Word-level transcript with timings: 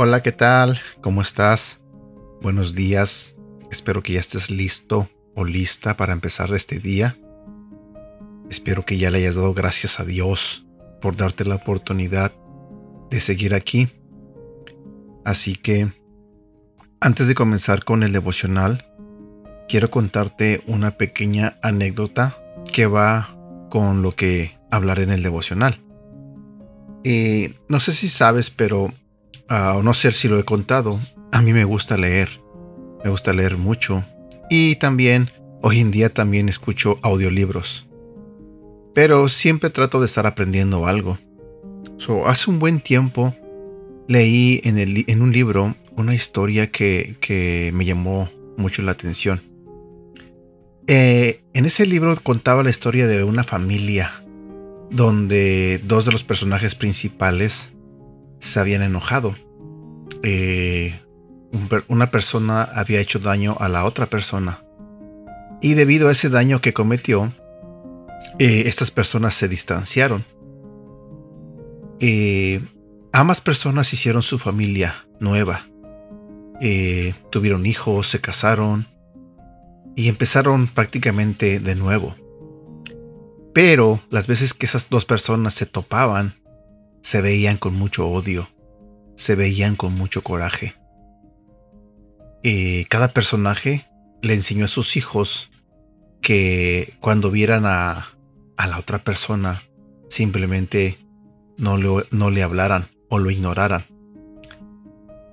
Hola, 0.00 0.22
¿qué 0.22 0.30
tal? 0.30 0.80
¿Cómo 1.00 1.22
estás? 1.22 1.80
Buenos 2.40 2.74
días. 2.74 3.34
Espero 3.70 4.00
que 4.00 4.12
ya 4.12 4.20
estés 4.20 4.48
listo 4.48 5.10
o 5.34 5.44
lista 5.44 5.96
para 5.96 6.12
empezar 6.12 6.54
este 6.54 6.78
día. 6.78 7.16
Espero 8.48 8.86
que 8.86 8.96
ya 8.96 9.10
le 9.10 9.18
hayas 9.18 9.34
dado 9.34 9.54
gracias 9.54 9.98
a 9.98 10.04
Dios 10.04 10.64
por 11.02 11.16
darte 11.16 11.44
la 11.44 11.56
oportunidad 11.56 12.32
de 13.10 13.20
seguir 13.20 13.54
aquí. 13.54 13.88
Así 15.28 15.56
que, 15.56 15.92
antes 17.00 17.28
de 17.28 17.34
comenzar 17.34 17.84
con 17.84 18.02
el 18.02 18.12
devocional, 18.12 18.86
quiero 19.68 19.90
contarte 19.90 20.62
una 20.66 20.92
pequeña 20.92 21.58
anécdota 21.62 22.38
que 22.72 22.86
va 22.86 23.36
con 23.70 24.02
lo 24.02 24.16
que 24.16 24.58
hablaré 24.70 25.02
en 25.02 25.10
el 25.10 25.22
devocional. 25.22 25.80
Eh, 27.04 27.54
no 27.68 27.80
sé 27.80 27.92
si 27.92 28.08
sabes, 28.08 28.50
pero 28.50 28.92
Ah, 29.50 29.76
o 29.78 29.82
no 29.82 29.94
sé 29.94 30.12
si 30.12 30.28
lo 30.28 30.38
he 30.38 30.44
contado, 30.44 31.00
a 31.32 31.40
mí 31.40 31.54
me 31.54 31.64
gusta 31.64 31.96
leer. 31.96 32.28
Me 33.02 33.08
gusta 33.08 33.32
leer 33.32 33.56
mucho. 33.56 34.04
Y 34.50 34.76
también, 34.76 35.30
hoy 35.62 35.80
en 35.80 35.90
día 35.90 36.12
también 36.12 36.50
escucho 36.50 36.98
audiolibros. 37.00 37.88
Pero 38.94 39.30
siempre 39.30 39.70
trato 39.70 40.00
de 40.00 40.06
estar 40.06 40.26
aprendiendo 40.26 40.86
algo. 40.86 41.18
hace 42.26 42.50
un 42.50 42.58
buen 42.58 42.80
tiempo 42.80 43.34
leí 44.08 44.60
en, 44.64 45.22
un 45.22 45.32
libro 45.32 45.76
una 45.94 46.14
historia 46.14 46.72
que, 46.72 47.70
me 47.72 47.84
llamó 47.84 48.28
mucho 48.56 48.82
la 48.82 48.92
atención. 48.92 49.40
Eh, 50.86 51.42
en 51.52 51.66
ese 51.66 51.86
libro 51.86 52.16
contaba 52.22 52.62
la 52.62 52.70
historia 52.70 53.06
de 53.06 53.22
una 53.22 53.44
familia 53.44 54.24
donde 54.90 55.80
dos 55.84 56.06
de 56.06 56.12
los 56.12 56.24
personajes 56.24 56.74
principales 56.74 57.72
se 58.40 58.58
habían 58.58 58.82
enojado. 58.82 59.34
Eh, 60.22 60.98
una 61.88 62.10
persona 62.10 62.62
había 62.62 63.00
hecho 63.00 63.18
daño 63.18 63.56
a 63.60 63.68
la 63.68 63.84
otra 63.84 64.06
persona. 64.06 64.62
Y 65.60 65.74
debido 65.74 66.08
a 66.08 66.12
ese 66.12 66.30
daño 66.30 66.60
que 66.60 66.72
cometió, 66.72 67.32
eh, 68.38 68.64
estas 68.66 68.90
personas 68.90 69.34
se 69.34 69.48
distanciaron. 69.48 70.24
Ambas 73.12 73.40
personas 73.40 73.92
hicieron 73.92 74.22
su 74.22 74.38
familia 74.38 75.06
nueva. 75.20 75.66
tuvieron 77.30 77.66
hijos, 77.66 78.08
se 78.08 78.20
casaron 78.20 78.86
y 79.96 80.08
empezaron 80.08 80.66
prácticamente 80.66 81.60
de 81.60 81.74
nuevo. 81.74 82.16
Pero 83.54 84.00
las 84.10 84.26
veces 84.26 84.54
que 84.54 84.66
esas 84.66 84.88
dos 84.88 85.04
personas 85.04 85.54
se 85.54 85.66
topaban, 85.66 86.34
se 87.02 87.20
veían 87.20 87.56
con 87.56 87.74
mucho 87.74 88.08
odio, 88.08 88.48
se 89.16 89.34
veían 89.34 89.76
con 89.76 89.94
mucho 89.94 90.22
coraje. 90.22 90.74
Y 92.42 92.84
cada 92.84 93.12
personaje 93.12 93.86
le 94.22 94.34
enseñó 94.34 94.66
a 94.66 94.68
sus 94.68 94.96
hijos 94.96 95.50
que 96.20 96.94
cuando 97.00 97.30
vieran 97.30 97.64
a, 97.66 98.14
la 98.56 98.78
otra 98.78 99.02
persona, 99.02 99.62
simplemente 100.08 100.98
no, 101.56 101.78
no 102.10 102.30
le 102.30 102.42
hablaran 102.42 102.88
o 103.08 103.18
lo 103.18 103.30
ignoraran. 103.30 103.84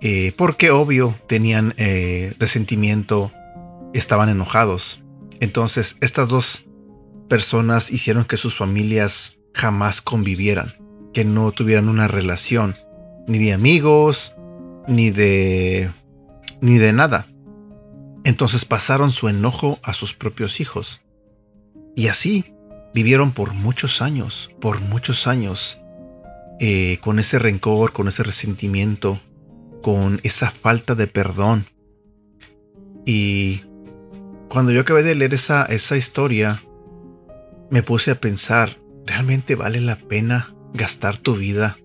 Eh, 0.02 0.34
porque 0.38 0.72
obvio 0.72 1.16
tenían 1.28 1.74
eh, 1.78 2.34
resentimiento, 2.40 3.32
estaban 3.94 4.30
enojados. 4.30 5.02
Entonces 5.40 5.98
estas 6.02 6.30
dos 6.30 6.66
personas 7.28 7.92
hicieron 7.92 8.26
que 8.26 8.38
sus 8.38 8.56
familias 8.56 9.38
jamás 9.54 10.02
convivieran 10.02 10.86
que 11.16 11.24
no 11.24 11.54
tuvieran 11.54 11.88
una 11.88 12.10
relación, 12.10 12.76
ni 13.26 13.40
de 13.40 13.54
amigos, 13.54 14.36
ni 14.86 15.12
de 15.12 15.90
ni 16.60 16.78
de 16.78 16.92
nada. 16.92 17.28
Entonces 18.26 18.66
pasaron 18.66 19.12
su 19.12 19.30
enojo 19.30 19.80
a 19.82 19.94
sus 19.94 20.14
propios 20.14 20.60
hijos. 20.60 21.00
Y 21.96 22.10
así 22.10 22.54
vivieron 22.94 23.32
por 23.32 23.54
muchos 23.54 24.02
años, 24.02 24.52
por 24.60 24.82
muchos 24.82 25.26
años, 25.26 25.80
eh, 26.60 27.00
con 27.02 27.20
ese 27.20 27.40
rencor, 27.40 27.92
con 27.92 28.08
ese 28.08 28.24
resentimiento, 28.24 29.20
con 29.82 30.20
esa 30.24 30.52
falta 30.52 30.96
de 30.96 31.08
perdón. 31.08 31.66
Y 33.06 33.62
cuando 34.50 34.72
yo 34.72 34.82
acabé 34.82 35.04
de 35.04 35.16
leer 35.16 35.34
esa, 35.34 35.66
esa 35.66 35.98
historia, 35.98 36.64
me 37.70 37.84
puse 37.84 38.12
a 38.12 38.20
pensar, 38.20 38.80
¿realmente 39.06 39.56
vale 39.56 39.82
la 39.82 39.98
pena 39.98 40.56
gastar 40.74 41.18
tu 41.18 41.36
vida 41.36 41.78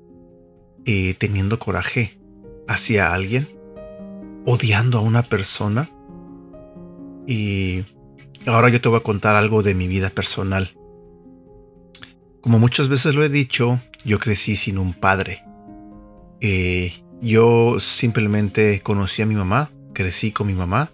eh, 0.87 1.15
teniendo 1.19 1.59
coraje 1.59 2.19
hacia 2.67 3.13
alguien, 3.13 3.49
odiando 4.47 4.99
a 4.99 5.03
una 5.03 5.23
persona. 5.23 5.91
Y 7.27 7.85
ahora 8.47 8.69
yo 8.71 8.81
te 8.81 8.89
voy 8.89 8.99
a 8.99 9.03
contar 9.03 9.37
algo 9.37 9.63
de 9.63 9.75
mi 9.75 9.89
vida 9.89 10.11
personal. 10.11 10.71
Como 12.41 12.59
muchas 12.59 12.89
veces 12.89 13.15
lo 13.15 13.23
he 13.23 13.29
dicho, 13.29 13.81
yo 14.05 14.19
crecí 14.19 14.57
sin 14.57 14.79
un 14.79 14.95
padre. 14.95 15.45
Eh, 16.41 16.93
yo 17.21 17.79
simplemente 17.81 18.81
conocí 18.81 19.23
a 19.23 19.27
mi 19.27 19.35
mamá, 19.35 19.71
crecí 19.93 20.33
con 20.33 20.47
mi 20.47 20.55
mamá, 20.55 20.91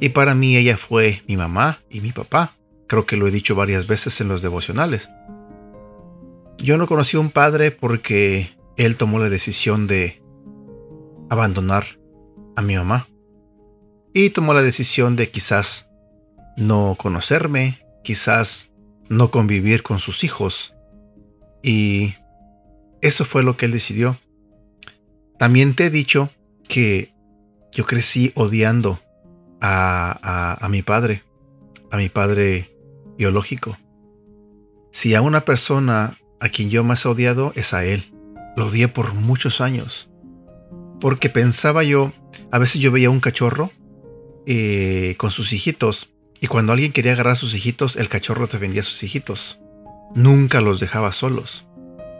y 0.00 0.10
para 0.10 0.34
mí 0.34 0.56
ella 0.56 0.76
fue 0.76 1.22
mi 1.26 1.36
mamá 1.36 1.80
y 1.90 2.00
mi 2.00 2.12
papá. 2.12 2.56
Creo 2.86 3.06
que 3.06 3.16
lo 3.16 3.26
he 3.26 3.30
dicho 3.30 3.54
varias 3.54 3.86
veces 3.86 4.20
en 4.20 4.28
los 4.28 4.42
devocionales. 4.42 5.08
Yo 6.58 6.76
no 6.76 6.86
conocí 6.86 7.16
a 7.16 7.20
un 7.20 7.30
padre 7.30 7.70
porque 7.70 8.56
él 8.76 8.96
tomó 8.96 9.18
la 9.18 9.28
decisión 9.28 9.86
de 9.86 10.22
abandonar 11.30 11.84
a 12.56 12.62
mi 12.62 12.76
mamá. 12.76 13.08
Y 14.12 14.30
tomó 14.30 14.54
la 14.54 14.62
decisión 14.62 15.16
de 15.16 15.30
quizás 15.30 15.88
no 16.56 16.96
conocerme, 16.98 17.80
quizás 18.04 18.70
no 19.08 19.30
convivir 19.30 19.82
con 19.82 19.98
sus 19.98 20.22
hijos. 20.22 20.73
Y 21.64 22.14
eso 23.00 23.24
fue 23.24 23.42
lo 23.42 23.56
que 23.56 23.64
él 23.64 23.72
decidió. 23.72 24.18
También 25.38 25.74
te 25.74 25.86
he 25.86 25.90
dicho 25.90 26.30
que 26.68 27.14
yo 27.72 27.86
crecí 27.86 28.32
odiando 28.34 29.00
a, 29.62 30.58
a 30.60 30.68
mi 30.68 30.82
padre, 30.82 31.22
a 31.90 31.96
mi 31.96 32.10
padre 32.10 32.76
biológico. 33.16 33.78
Si 34.92 35.14
a 35.14 35.22
una 35.22 35.46
persona 35.46 36.18
a 36.38 36.50
quien 36.50 36.68
yo 36.68 36.84
más 36.84 37.06
he 37.06 37.08
odiado 37.08 37.54
es 37.56 37.72
a 37.72 37.86
él. 37.86 38.12
Lo 38.56 38.66
odié 38.66 38.88
por 38.88 39.14
muchos 39.14 39.62
años. 39.62 40.10
Porque 41.00 41.30
pensaba 41.30 41.82
yo, 41.82 42.12
a 42.50 42.58
veces 42.58 42.82
yo 42.82 42.92
veía 42.92 43.08
un 43.08 43.20
cachorro 43.20 43.72
eh, 44.46 45.14
con 45.16 45.30
sus 45.30 45.54
hijitos. 45.54 46.10
Y 46.42 46.46
cuando 46.48 46.74
alguien 46.74 46.92
quería 46.92 47.12
agarrar 47.12 47.32
a 47.32 47.36
sus 47.36 47.54
hijitos, 47.54 47.96
el 47.96 48.10
cachorro 48.10 48.46
defendía 48.46 48.82
a 48.82 48.84
sus 48.84 49.02
hijitos. 49.02 49.58
Nunca 50.14 50.60
los 50.60 50.80
dejaba 50.80 51.12
solos. 51.12 51.66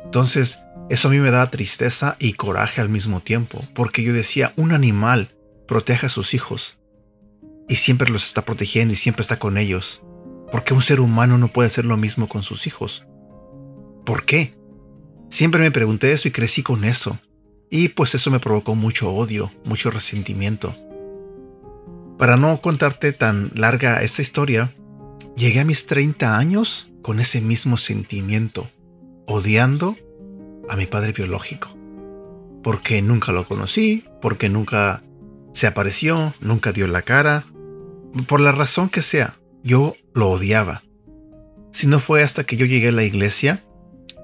Entonces, 0.05 0.59
eso 0.91 1.09
a 1.09 1.11
mí 1.11 1.19
me 1.19 1.31
daba 1.31 1.51
tristeza 1.51 2.17
y 2.19 2.35
coraje 2.35 2.81
al 2.81 2.89
mismo 2.89 3.21
tiempo. 3.21 3.65
Porque 3.75 4.03
yo 4.03 4.13
decía, 4.13 4.53
un 4.57 4.73
animal 4.73 5.35
protege 5.67 6.07
a 6.07 6.11
sus 6.11 6.35
hijos. 6.35 6.79
Y 7.69 7.77
siempre 7.77 8.11
los 8.11 8.27
está 8.27 8.45
protegiendo 8.45 8.93
y 8.93 8.97
siempre 8.97 9.23
está 9.23 9.39
con 9.39 9.57
ellos. 9.57 10.03
Porque 10.53 10.75
un 10.75 10.83
ser 10.83 11.01
humano 11.01 11.39
no 11.39 11.49
puede 11.49 11.69
hacer 11.69 11.85
lo 11.85 11.97
mismo 11.97 12.29
con 12.29 12.43
sus 12.43 12.67
hijos. 12.67 13.07
¿Por 14.05 14.25
qué? 14.25 14.55
Siempre 15.31 15.61
me 15.61 15.71
pregunté 15.71 16.13
eso 16.13 16.29
y 16.29 16.33
crecí 16.33 16.63
con 16.63 16.85
eso. 16.85 17.19
Y 17.71 17.89
pues 17.89 18.15
eso 18.15 18.31
me 18.31 18.41
provocó 18.41 18.75
mucho 18.75 19.11
odio, 19.11 19.51
mucho 19.65 19.91
resentimiento. 19.91 20.77
Para 22.19 22.37
no 22.37 22.61
contarte 22.61 23.13
tan 23.13 23.51
larga 23.55 24.03
esta 24.03 24.23
historia, 24.23 24.75
llegué 25.37 25.61
a 25.61 25.65
mis 25.65 25.87
30 25.87 26.37
años 26.37 26.91
con 27.05 27.21
ese 27.21 27.43
mismo 27.43 27.77
sentimiento, 27.77 28.71
odiando 29.27 29.95
a 30.71 30.75
mi 30.75 30.87
padre 30.87 31.13
biológico. 31.13 31.69
Porque 32.63 33.03
nunca 33.03 33.31
lo 33.31 33.47
conocí, 33.47 34.05
porque 34.23 34.49
nunca 34.49 35.03
se 35.53 35.67
apareció, 35.67 36.33
nunca 36.41 36.73
dio 36.73 36.89
la 36.89 37.03
cara. 37.03 37.45
Por 38.27 38.41
la 38.41 38.53
razón 38.53 38.89
que 38.89 39.03
sea, 39.03 39.37
yo 39.63 39.97
lo 40.15 40.31
odiaba. 40.31 40.83
Si 41.73 41.87
no 41.87 42.01
fue 42.01 42.23
hasta 42.23 42.45
que 42.45 42.57
yo 42.57 42.65
llegué 42.65 42.89
a 42.89 42.93
la 42.93 43.05
iglesia 43.05 43.63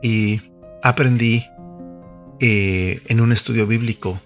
y 0.03 0.41
aprendí 0.83 1.45
eh, 2.41 3.03
en 3.09 3.21
un 3.21 3.33
estudio 3.33 3.67
bíblico 3.67 4.23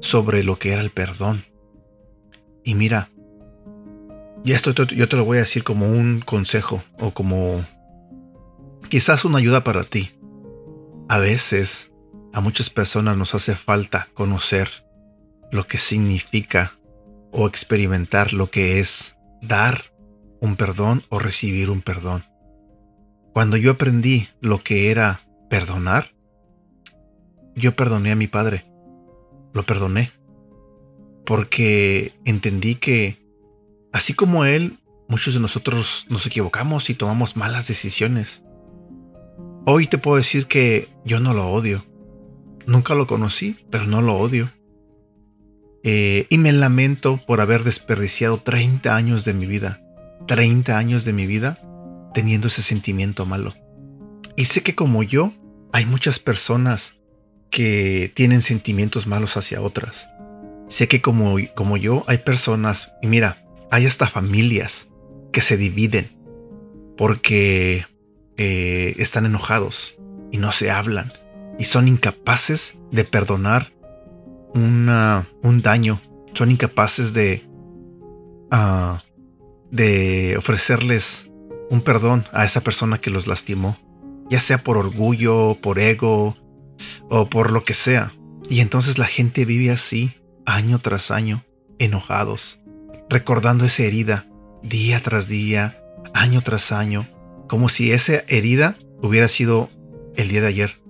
sobre 0.00 0.44
lo 0.44 0.60
que 0.60 0.70
era 0.70 0.82
el 0.82 0.90
perdón. 0.90 1.46
Y 2.62 2.76
mira, 2.76 3.10
y 4.44 4.52
esto 4.52 4.72
yo 4.72 5.08
te 5.08 5.16
lo 5.16 5.24
voy 5.24 5.38
a 5.38 5.42
decir 5.42 5.64
como 5.64 5.86
un 5.86 6.20
consejo 6.20 6.82
o 6.98 7.12
como 7.12 7.64
quizás 8.88 9.24
una 9.24 9.38
ayuda 9.38 9.64
para 9.64 9.84
ti. 9.84 10.10
A 11.08 11.18
veces 11.18 11.90
a 12.32 12.40
muchas 12.40 12.70
personas 12.70 13.16
nos 13.16 13.34
hace 13.34 13.54
falta 13.54 14.08
conocer 14.14 14.68
lo 15.50 15.66
que 15.66 15.78
significa 15.78 16.72
o 17.30 17.46
experimentar 17.46 18.32
lo 18.32 18.50
que 18.50 18.80
es 18.80 19.16
dar 19.40 19.92
un 20.40 20.56
perdón 20.56 21.04
o 21.08 21.18
recibir 21.18 21.70
un 21.70 21.82
perdón. 21.82 22.24
Cuando 23.32 23.56
yo 23.56 23.72
aprendí 23.72 24.28
lo 24.40 24.62
que 24.62 24.90
era 24.90 25.20
perdonar, 25.48 26.12
yo 27.54 27.74
perdoné 27.74 28.12
a 28.12 28.16
mi 28.16 28.26
padre. 28.26 28.64
Lo 29.54 29.64
perdoné. 29.64 30.12
Porque 31.24 32.14
entendí 32.24 32.74
que, 32.74 33.21
así 33.92 34.14
como 34.14 34.44
él, 34.44 34.78
muchos 35.08 35.34
de 35.34 35.40
nosotros 35.40 36.06
nos 36.08 36.26
equivocamos 36.26 36.90
y 36.90 36.94
tomamos 36.94 37.36
malas 37.36 37.68
decisiones. 37.68 38.42
Hoy 39.64 39.86
te 39.86 39.98
puedo 39.98 40.16
decir 40.16 40.46
que 40.46 40.88
yo 41.04 41.20
no 41.20 41.34
lo 41.34 41.48
odio. 41.48 41.84
Nunca 42.66 42.94
lo 42.94 43.06
conocí, 43.06 43.56
pero 43.70 43.84
no 43.84 44.02
lo 44.02 44.16
odio. 44.16 44.50
Eh, 45.84 46.26
y 46.30 46.38
me 46.38 46.52
lamento 46.52 47.20
por 47.26 47.40
haber 47.40 47.64
desperdiciado 47.64 48.38
30 48.38 48.94
años 48.94 49.24
de 49.24 49.34
mi 49.34 49.46
vida. 49.46 49.80
30 50.26 50.78
años 50.78 51.04
de 51.04 51.12
mi 51.12 51.26
vida 51.26 51.58
teniendo 52.14 52.48
ese 52.48 52.62
sentimiento 52.62 53.26
malo. 53.26 53.54
Y 54.36 54.46
sé 54.46 54.62
que 54.62 54.74
como 54.74 55.02
yo, 55.02 55.32
hay 55.72 55.86
muchas 55.86 56.18
personas 56.18 56.94
que 57.50 58.10
tienen 58.14 58.42
sentimientos 58.42 59.06
malos 59.06 59.36
hacia 59.36 59.60
otras. 59.60 60.08
Sé 60.68 60.88
que 60.88 61.02
como, 61.02 61.36
como 61.54 61.76
yo, 61.76 62.04
hay 62.06 62.18
personas, 62.18 62.92
y 63.02 63.06
mira, 63.06 63.44
hay 63.72 63.86
hasta 63.86 64.06
familias 64.06 64.86
que 65.32 65.40
se 65.40 65.56
dividen 65.56 66.10
porque 66.98 67.86
eh, 68.36 68.94
están 68.98 69.24
enojados 69.24 69.96
y 70.30 70.36
no 70.36 70.52
se 70.52 70.70
hablan 70.70 71.10
y 71.58 71.64
son 71.64 71.88
incapaces 71.88 72.76
de 72.90 73.04
perdonar 73.04 73.72
un 74.54 75.62
daño, 75.62 76.02
son 76.34 76.50
incapaces 76.50 77.14
de, 77.14 77.48
uh, 78.52 78.98
de 79.70 80.36
ofrecerles 80.36 81.30
un 81.70 81.80
perdón 81.80 82.26
a 82.34 82.44
esa 82.44 82.60
persona 82.60 82.98
que 82.98 83.08
los 83.08 83.26
lastimó, 83.26 83.78
ya 84.28 84.40
sea 84.40 84.62
por 84.62 84.76
orgullo, 84.76 85.56
por 85.62 85.78
ego 85.78 86.36
o 87.08 87.30
por 87.30 87.50
lo 87.50 87.64
que 87.64 87.72
sea. 87.72 88.12
Y 88.50 88.60
entonces 88.60 88.98
la 88.98 89.06
gente 89.06 89.46
vive 89.46 89.70
así, 89.70 90.12
año 90.44 90.78
tras 90.78 91.10
año, 91.10 91.46
enojados, 91.78 92.58
recordando 93.12 93.66
esa 93.66 93.82
herida, 93.82 94.24
día 94.62 95.02
tras 95.02 95.28
día, 95.28 95.78
año 96.14 96.40
tras 96.40 96.72
año, 96.72 97.06
como 97.46 97.68
si 97.68 97.92
esa 97.92 98.24
herida 98.26 98.78
hubiera 99.02 99.28
sido 99.28 99.68
el 100.16 100.28
día 100.28 100.40
de 100.40 100.46
ayer. 100.46 100.80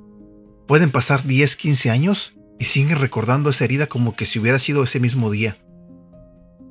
Pueden 0.69 0.93
pasar 0.93 1.27
10, 1.27 1.57
15 1.57 1.91
años 1.91 2.35
y 2.61 2.67
siguen 2.67 3.01
recordando 3.01 3.51
esa 3.51 3.65
herida 3.65 3.89
como 3.89 4.15
que 4.15 4.25
si 4.25 4.39
hubiera 4.39 4.61
sido 4.61 4.85
ese 4.85 5.01
mismo 5.01 5.33
día. 5.33 5.57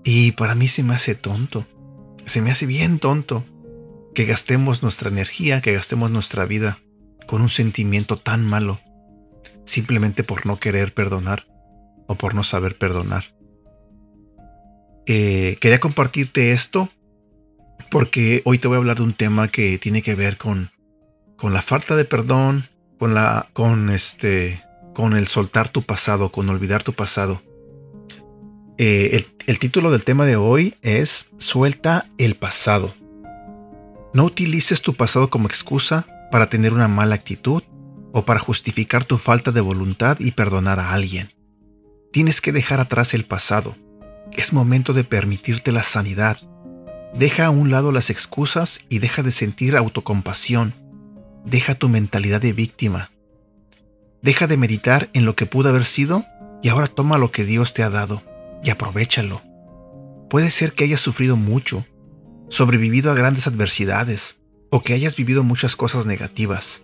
Y 0.05 0.31
para 0.31 0.55
mí 0.55 0.69
se 0.69 0.83
me 0.83 0.95
hace 0.95 1.15
tonto, 1.15 1.67
se 2.25 2.41
me 2.41 2.51
hace 2.51 2.65
bien 2.65 2.99
tonto 2.99 3.43
que 4.15 4.23
gastemos 4.23 4.81
nuestra 4.83 5.09
energía, 5.09 5.61
que 5.61 5.73
gastemos 5.73 6.11
nuestra 6.11 6.45
vida 6.45 6.79
con 7.27 7.41
un 7.41 7.49
sentimiento 7.49 8.17
tan 8.17 8.45
malo, 8.45 8.79
simplemente 9.65 10.23
por 10.23 10.45
no 10.45 10.59
querer 10.59 10.93
perdonar 10.93 11.45
o 12.07 12.15
por 12.15 12.35
no 12.35 12.45
saber 12.45 12.77
perdonar. 12.77 13.40
Eh, 15.13 15.57
quería 15.59 15.81
compartirte 15.81 16.53
esto 16.53 16.87
porque 17.89 18.41
hoy 18.45 18.59
te 18.59 18.69
voy 18.69 18.75
a 18.75 18.77
hablar 18.77 18.95
de 18.95 19.03
un 19.03 19.11
tema 19.11 19.49
que 19.49 19.77
tiene 19.77 20.01
que 20.01 20.15
ver 20.15 20.37
con, 20.37 20.71
con 21.35 21.53
la 21.53 21.61
falta 21.61 21.97
de 21.97 22.05
perdón, 22.05 22.63
con 22.97 23.13
la, 23.13 23.49
con 23.51 23.89
este, 23.89 24.63
con 24.93 25.17
el 25.17 25.27
soltar 25.27 25.67
tu 25.67 25.83
pasado, 25.83 26.31
con 26.31 26.47
olvidar 26.47 26.83
tu 26.83 26.93
pasado. 26.93 27.41
Eh, 28.77 29.25
el 29.47 29.59
título 29.59 29.91
del 29.91 30.05
tema 30.05 30.25
de 30.25 30.37
hoy 30.37 30.75
es 30.81 31.27
Suelta 31.39 32.07
el 32.17 32.35
pasado. 32.35 32.95
No 34.13 34.23
utilices 34.23 34.81
tu 34.81 34.93
pasado 34.93 35.29
como 35.29 35.49
excusa 35.49 36.07
para 36.31 36.49
tener 36.49 36.71
una 36.71 36.87
mala 36.87 37.15
actitud 37.15 37.63
o 38.13 38.23
para 38.23 38.39
justificar 38.39 39.03
tu 39.03 39.17
falta 39.17 39.51
de 39.51 39.59
voluntad 39.59 40.17
y 40.21 40.31
perdonar 40.31 40.79
a 40.79 40.93
alguien. 40.93 41.33
Tienes 42.13 42.39
que 42.39 42.53
dejar 42.53 42.79
atrás 42.79 43.13
el 43.13 43.25
pasado. 43.25 43.75
Es 44.33 44.53
momento 44.53 44.93
de 44.93 45.03
permitirte 45.03 45.71
la 45.71 45.83
sanidad. 45.83 46.37
Deja 47.13 47.45
a 47.45 47.49
un 47.49 47.71
lado 47.71 47.91
las 47.91 48.09
excusas 48.09 48.79
y 48.89 48.99
deja 48.99 49.23
de 49.23 49.31
sentir 49.31 49.75
autocompasión. 49.75 50.73
Deja 51.45 51.75
tu 51.75 51.89
mentalidad 51.89 52.41
de 52.41 52.53
víctima. 52.53 53.11
Deja 54.21 54.47
de 54.47 54.57
meditar 54.57 55.09
en 55.13 55.25
lo 55.25 55.35
que 55.35 55.45
pudo 55.45 55.69
haber 55.69 55.85
sido 55.85 56.25
y 56.61 56.69
ahora 56.69 56.87
toma 56.87 57.17
lo 57.17 57.31
que 57.31 57.43
Dios 57.43 57.73
te 57.73 57.83
ha 57.83 57.89
dado 57.89 58.21
y 58.63 58.69
aprovechalo. 58.69 59.41
Puede 60.29 60.51
ser 60.51 60.73
que 60.73 60.85
hayas 60.85 61.01
sufrido 61.01 61.35
mucho 61.35 61.85
sobrevivido 62.51 63.11
a 63.11 63.15
grandes 63.15 63.47
adversidades 63.47 64.35
o 64.69 64.83
que 64.83 64.93
hayas 64.93 65.15
vivido 65.15 65.43
muchas 65.43 65.75
cosas 65.75 66.05
negativas. 66.05 66.83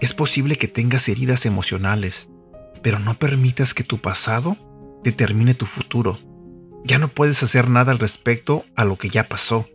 Es 0.00 0.12
posible 0.14 0.56
que 0.56 0.68
tengas 0.68 1.08
heridas 1.08 1.46
emocionales, 1.46 2.28
pero 2.82 2.98
no 2.98 3.14
permitas 3.14 3.74
que 3.74 3.82
tu 3.82 3.98
pasado 3.98 4.56
determine 5.02 5.54
tu 5.54 5.66
futuro. 5.66 6.18
Ya 6.84 6.98
no 6.98 7.08
puedes 7.08 7.42
hacer 7.42 7.68
nada 7.68 7.92
al 7.92 7.98
respecto 7.98 8.64
a 8.74 8.84
lo 8.84 8.96
que 8.96 9.10
ya 9.10 9.28
pasó. 9.28 9.68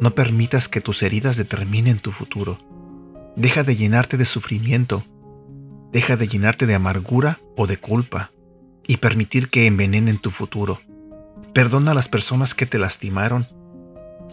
No 0.00 0.14
permitas 0.14 0.68
que 0.68 0.80
tus 0.80 1.02
heridas 1.02 1.36
determinen 1.36 1.98
tu 1.98 2.10
futuro. 2.10 2.58
Deja 3.36 3.62
de 3.62 3.76
llenarte 3.76 4.16
de 4.16 4.24
sufrimiento. 4.24 5.04
Deja 5.92 6.16
de 6.16 6.26
llenarte 6.26 6.66
de 6.66 6.74
amargura 6.74 7.40
o 7.56 7.66
de 7.66 7.76
culpa 7.76 8.30
y 8.86 8.96
permitir 8.96 9.48
que 9.48 9.66
envenenen 9.66 10.18
tu 10.18 10.30
futuro. 10.30 10.80
Perdona 11.54 11.90
a 11.90 11.94
las 11.94 12.08
personas 12.08 12.54
que 12.54 12.66
te 12.66 12.78
lastimaron 12.78 13.46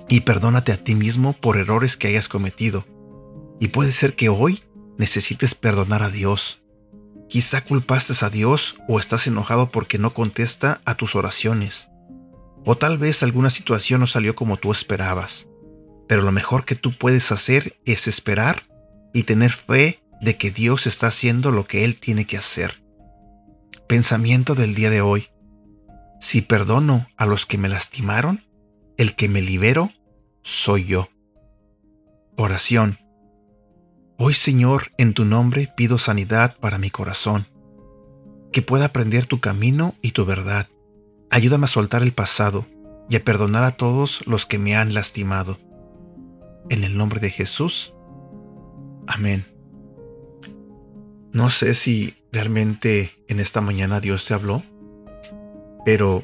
y 0.08 0.22
perdónate 0.22 0.72
a 0.72 0.84
ti 0.84 0.96
mismo 0.96 1.34
por 1.34 1.58
errores 1.58 1.98
que 1.98 2.08
hayas 2.08 2.28
cometido. 2.28 2.86
Y 3.60 3.68
puede 3.70 3.92
ser 3.92 4.16
que 4.16 4.30
hoy 4.30 4.64
necesites 4.98 5.54
perdonar 5.54 6.02
a 6.02 6.10
Dios. 6.10 6.62
Quizá 7.28 7.64
culpaste 7.64 8.14
a 8.26 8.30
Dios 8.30 8.76
o 8.88 9.00
estás 9.00 9.28
enojado 9.28 9.70
porque 9.70 10.00
no 10.00 10.14
contesta 10.14 10.82
a 10.86 10.96
tus 10.96 11.16
oraciones. 11.16 11.89
O 12.66 12.78
tal 12.78 12.98
vez 12.98 13.24
alguna 13.24 13.50
situación 13.50 14.02
no 14.02 14.08
salió 14.08 14.36
como 14.36 14.58
tú 14.58 14.72
esperabas. 14.72 15.48
Pero 16.08 16.22
lo 16.22 16.32
mejor 16.32 16.66
que 16.66 16.76
tú 16.76 16.98
puedes 16.98 17.32
hacer 17.32 17.80
es 17.86 18.08
esperar 18.08 18.64
y 19.14 19.24
tener 19.24 19.52
fe 19.52 20.00
de 20.22 20.38
que 20.38 20.52
Dios 20.52 20.88
está 20.88 21.08
haciendo 21.08 21.52
lo 21.52 21.66
que 21.66 21.86
Él 21.86 22.00
tiene 22.00 22.26
que 22.26 22.38
hacer. 22.38 22.84
Pensamiento 23.88 24.56
del 24.56 24.76
día 24.76 24.90
de 24.90 25.02
hoy. 25.02 25.30
Si 26.20 26.42
perdono 26.42 27.08
a 27.16 27.26
los 27.26 27.46
que 27.46 27.58
me 27.58 27.70
lastimaron, 27.70 28.44
el 28.98 29.16
que 29.16 29.30
me 29.30 29.42
libero 29.42 29.92
soy 30.44 30.86
yo. 30.86 31.10
Oración. 32.38 33.00
Hoy 34.18 34.34
Señor, 34.34 34.92
en 34.98 35.14
tu 35.14 35.24
nombre 35.24 35.72
pido 35.76 35.98
sanidad 35.98 36.58
para 36.58 36.78
mi 36.78 36.90
corazón, 36.90 37.48
que 38.52 38.62
pueda 38.62 38.86
aprender 38.86 39.26
tu 39.26 39.40
camino 39.40 39.96
y 40.02 40.12
tu 40.12 40.26
verdad. 40.26 40.68
Ayúdame 41.32 41.66
a 41.66 41.70
soltar 41.70 42.02
el 42.02 42.12
pasado 42.12 42.66
y 43.10 43.16
a 43.16 43.24
perdonar 43.24 43.64
a 43.64 43.72
todos 43.72 44.26
los 44.26 44.46
que 44.46 44.58
me 44.58 44.76
han 44.76 44.94
lastimado. 44.94 45.58
En 46.70 46.84
el 46.84 46.98
nombre 46.98 47.20
de 47.20 47.30
Jesús. 47.30 47.94
Amén. 49.08 49.46
No 51.32 51.50
sé 51.50 51.76
si 51.76 52.16
realmente 52.32 53.12
en 53.28 53.40
esta 53.40 53.62
mañana 53.62 54.00
Dios 54.00 54.26
te 54.26 54.34
habló, 54.34 54.64
pero 55.86 56.24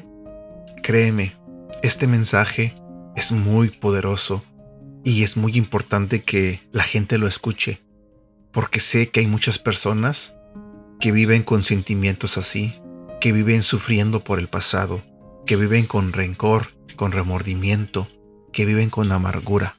créeme, 0.82 1.34
este 1.82 2.06
mensaje 2.06 2.74
es 3.14 3.30
muy 3.30 3.70
poderoso 3.70 4.42
y 5.04 5.22
es 5.22 5.36
muy 5.36 5.56
importante 5.56 6.22
que 6.22 6.60
la 6.72 6.82
gente 6.82 7.18
lo 7.18 7.28
escuche, 7.28 7.80
porque 8.52 8.80
sé 8.80 9.10
que 9.10 9.20
hay 9.20 9.28
muchas 9.28 9.60
personas 9.60 10.34
que 10.98 11.12
viven 11.12 11.44
con 11.44 11.62
sentimientos 11.62 12.38
así, 12.38 12.74
que 13.20 13.32
viven 13.32 13.62
sufriendo 13.62 14.22
por 14.24 14.38
el 14.38 14.48
pasado, 14.48 15.02
que 15.46 15.56
viven 15.56 15.86
con 15.86 16.12
rencor, 16.12 16.68
con 16.96 17.12
remordimiento, 17.12 18.08
que 18.52 18.64
viven 18.64 18.90
con 18.90 19.10
amargura. 19.12 19.78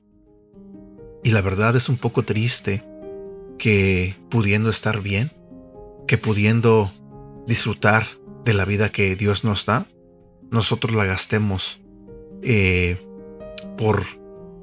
Y 1.23 1.31
la 1.31 1.41
verdad 1.41 1.75
es 1.75 1.89
un 1.89 1.97
poco 1.97 2.23
triste 2.23 2.83
que 3.57 4.15
pudiendo 4.29 4.69
estar 4.69 5.01
bien, 5.01 5.31
que 6.07 6.17
pudiendo 6.17 6.91
disfrutar 7.47 8.07
de 8.45 8.53
la 8.53 8.65
vida 8.65 8.91
que 8.91 9.15
Dios 9.15 9.43
nos 9.43 9.65
da, 9.65 9.85
nosotros 10.51 10.95
la 10.95 11.05
gastemos 11.05 11.81
eh, 12.43 13.05
por 13.77 14.05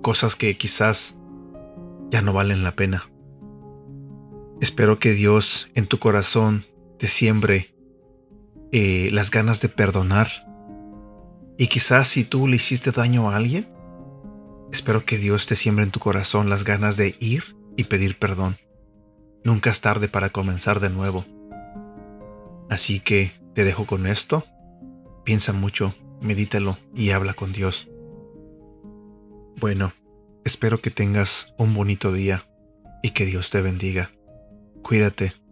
cosas 0.01 0.37
que 0.37 0.57
quizás 0.57 1.15
ya 2.11 2.23
no 2.23 2.33
valen 2.33 2.63
la 2.63 2.77
pena. 2.77 3.11
Espero 4.61 4.99
que 4.99 5.13
Dios 5.13 5.69
en 5.75 5.87
tu 5.87 5.99
corazón 5.99 6.65
te 6.99 7.09
siembre 7.09 7.74
eh, 8.75 9.09
las 9.13 9.31
ganas 9.31 9.63
de 9.63 9.71
perdonar. 9.71 10.29
Y 11.57 11.69
quizás 11.69 12.09
si 12.09 12.25
tú 12.25 12.49
le 12.49 12.57
hiciste 12.57 12.91
daño 12.91 13.31
a 13.31 13.37
alguien, 13.37 13.69
espero 14.73 15.05
que 15.05 15.17
Dios 15.17 15.47
te 15.47 15.57
siembre 15.57 15.85
en 15.85 15.93
tu 15.93 16.01
corazón 16.01 16.51
las 16.51 16.65
ganas 16.65 16.97
de 16.97 17.17
ir 17.21 17.57
y 17.77 17.85
pedir 17.85 18.19
perdón. 18.19 18.57
Nunca 19.45 19.71
es 19.71 19.81
tarde 19.81 20.09
para 20.09 20.31
comenzar 20.31 20.81
de 20.81 20.91
nuevo. 20.91 21.25
Así 22.69 23.01
que 23.01 23.33
te 23.55 23.65
dejo 23.65 23.87
con 23.87 24.07
esto 24.07 24.45
Piensa 25.25 25.55
mucho, 25.55 25.95
medítalo 26.21 26.77
y 26.95 27.11
habla 27.11 27.33
con 27.33 27.53
Dios. 27.53 27.89
Bueno, 29.59 29.93
espero 30.45 30.83
que 30.83 30.91
tengas 30.91 31.55
un 31.57 31.73
bonito 31.73 32.13
día 32.13 32.45
y 33.03 33.11
que 33.11 33.25
Dios 33.25 33.51
te 33.51 33.63
bendiga. 33.63 34.11
Cuídate. 34.83 35.44